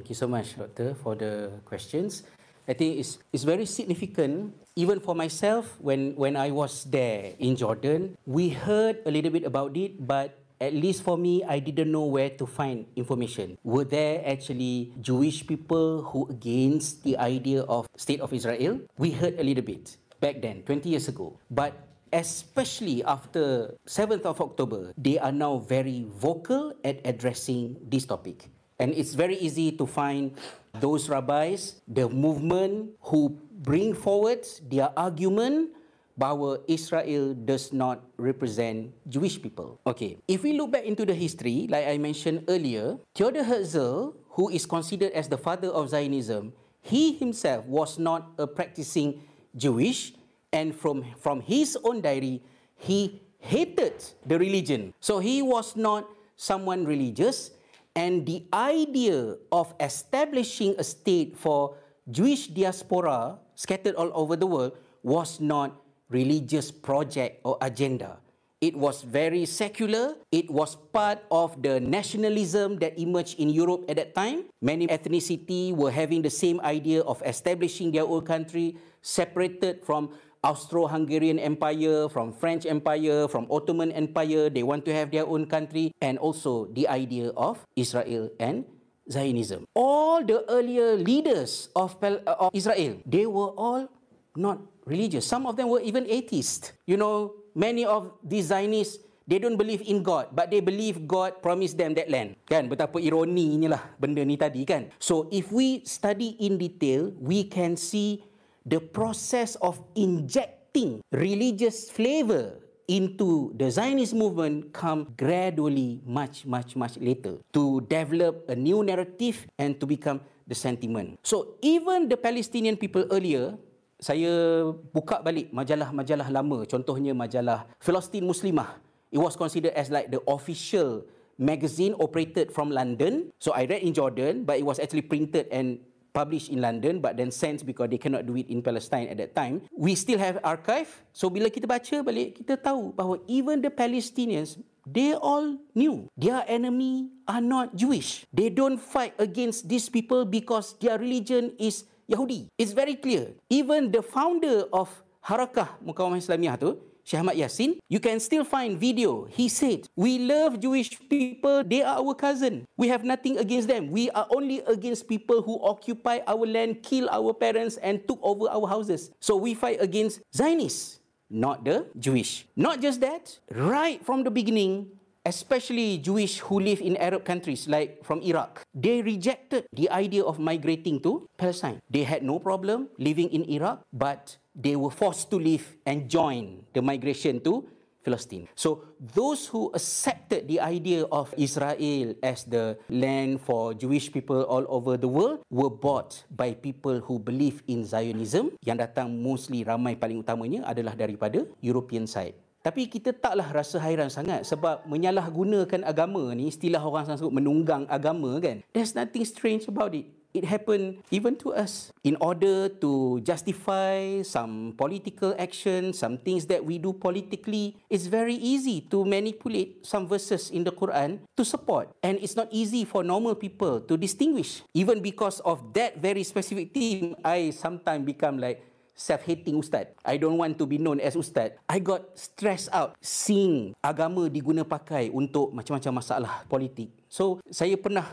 [0.00, 2.24] Thank you so much, Doctor, for the questions.
[2.64, 7.52] I think it's, it's very significant, even for myself, when, when I was there in
[7.52, 8.16] Jordan.
[8.24, 12.06] We heard a little bit about it, but at least for me, I didn't know
[12.08, 13.58] where to find information.
[13.62, 18.80] Were there actually Jewish people who against the idea of state of Israel?
[18.96, 21.36] We heard a little bit back then, 20 years ago.
[21.50, 21.76] But
[22.10, 28.48] especially after 7th of October, they are now very vocal at addressing this topic.
[28.80, 30.32] And it's very easy to find
[30.80, 35.76] those rabbis, the movement who bring forward their argument
[36.16, 39.76] bahawa Israel does not represent Jewish people.
[39.84, 44.48] Okay, if we look back into the history, like I mentioned earlier, Theodor Herzl, who
[44.48, 49.20] is considered as the father of Zionism, he himself was not a practicing
[49.56, 50.16] Jewish,
[50.52, 52.40] and from, from his own diary,
[52.76, 54.94] he hated the religion.
[55.00, 57.52] So he was not someone religious,
[57.96, 61.76] and the idea of establishing a state for
[62.10, 65.74] Jewish diaspora scattered all over the world was not
[66.08, 68.18] religious project or agenda.
[68.60, 70.20] It was very secular.
[70.28, 74.52] It was part of the nationalism that emerged in Europe at that time.
[74.60, 81.38] Many ethnicity were having the same idea of establishing their own country, separated from Austro-Hungarian
[81.38, 84.48] Empire, from French Empire, from Ottoman Empire.
[84.48, 88.64] They want to have their own country and also the idea of Israel and
[89.10, 89.68] Zionism.
[89.74, 93.90] All the earlier leaders of, of Israel, they were all
[94.36, 95.26] not religious.
[95.26, 96.72] Some of them were even atheists.
[96.86, 101.42] You know, many of these Zionists, they don't believe in God, but they believe God
[101.42, 102.34] promised them that land.
[102.48, 102.70] Kan?
[102.70, 104.88] Betapa ironi inilah benda ni tadi kan.
[104.98, 108.24] So if we study in detail, we can see
[108.70, 116.94] the process of injecting religious flavor into the Zionist movement come gradually much, much, much
[117.02, 121.18] later to develop a new narrative and to become the sentiment.
[121.22, 123.58] So even the Palestinian people earlier,
[123.98, 128.78] saya buka balik majalah-majalah lama, contohnya majalah Palestine Muslimah.
[129.10, 131.02] It was considered as like the official
[131.38, 133.34] magazine operated from London.
[133.42, 135.82] So I read in Jordan, but it was actually printed and
[136.12, 139.34] published in London but then sent because they cannot do it in Palestine at that
[139.34, 139.62] time.
[139.72, 140.90] We still have archive.
[141.12, 146.42] So bila kita baca balik, kita tahu bahawa even the Palestinians, they all knew their
[146.46, 148.26] enemy are not Jewish.
[148.34, 152.50] They don't fight against these people because their religion is Yahudi.
[152.58, 153.30] It's very clear.
[153.46, 154.90] Even the founder of
[155.30, 156.74] Harakah Mukawamah Islamiyah tu,
[157.06, 159.30] Syekh Ahmad Yassin, you can still find video.
[159.30, 161.62] He said, we love Jewish people.
[161.62, 162.66] They are our cousin.
[162.74, 163.94] We have nothing against them.
[163.94, 168.50] We are only against people who occupy our land, kill our parents and took over
[168.50, 169.14] our houses.
[169.22, 170.98] So we fight against Zionists,
[171.30, 172.50] not the Jewish.
[172.58, 174.90] Not just that, right from the beginning,
[175.30, 180.42] especially Jewish who live in Arab countries like from Iraq, they rejected the idea of
[180.42, 181.78] migrating to Palestine.
[181.86, 186.66] They had no problem living in Iraq, but they were forced to leave and join
[186.74, 187.62] the migration to
[188.02, 188.48] Palestine.
[188.56, 194.64] So those who accepted the idea of Israel as the land for Jewish people all
[194.66, 199.94] over the world were bought by people who believe in Zionism yang datang mostly ramai
[199.94, 202.34] paling utamanya adalah daripada European side.
[202.60, 208.36] Tapi kita taklah rasa hairan sangat sebab menyalahgunakan agama ni istilah orang sebut menunggang agama
[208.36, 208.60] kan.
[208.76, 210.12] There's nothing strange about it.
[210.30, 211.90] It happened even to us.
[212.06, 218.38] In order to justify some political action some things that we do politically it's very
[218.38, 221.90] easy to manipulate some verses in the quran to support.
[222.04, 224.62] And it's not easy for normal people to distinguish.
[224.70, 228.62] Even because of that very specific theme i sometimes become like
[228.94, 229.90] self-hating ustaz.
[230.04, 231.56] I don't want to be known as ustaz.
[231.68, 236.92] I got stressed out seeing agama diguna pakai untuk macam-macam masalah politik.
[237.10, 238.06] So, saya pernah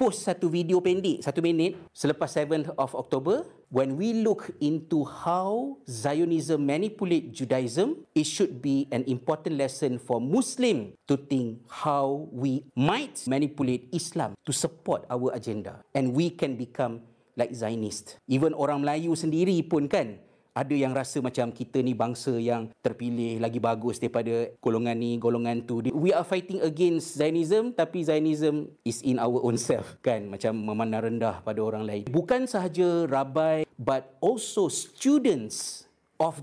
[0.00, 5.76] post satu video pendek satu minit selepas 7th of October when we look into how
[5.84, 12.64] Zionism manipulate Judaism it should be an important lesson for Muslim to think how we
[12.72, 17.04] might manipulate Islam to support our agenda and we can become
[17.40, 20.20] like Zionist even orang Melayu sendiri pun kan
[20.50, 25.62] ada yang rasa macam kita ni bangsa yang terpilih lagi bagus daripada golongan ni, golongan
[25.62, 25.78] tu.
[25.94, 31.06] We are fighting against Zionism tapi Zionism is in our own self kan macam memandang
[31.06, 32.04] rendah pada orang lain.
[32.10, 35.86] Bukan sahaja rabai but also students
[36.18, 36.42] of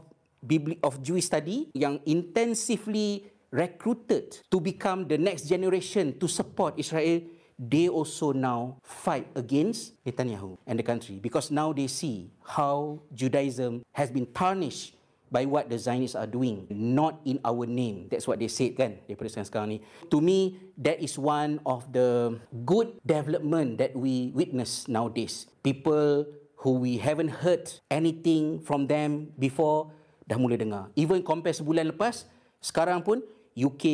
[0.79, 7.23] of Jewish study yang intensively recruited to become the next generation to support Israel
[7.57, 13.83] they also now fight against Netanyahu and the country because now they see how Judaism
[13.92, 14.94] has been tarnished
[15.27, 18.07] by what the Zionists are doing, not in our name.
[18.09, 19.77] That's what they said kan daripada sekarang ni.
[20.07, 25.51] To me, that is one of the good development that we witness nowadays.
[25.65, 26.24] People
[26.63, 29.92] who we haven't heard anything from them before
[30.24, 30.88] dah mula dengar.
[30.95, 32.24] Even compare sebulan lepas,
[32.63, 33.19] sekarang pun
[33.57, 33.86] UK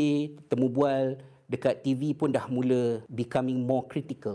[0.52, 1.18] temu bual
[1.54, 4.32] dekat TV pun dah mula becoming more critical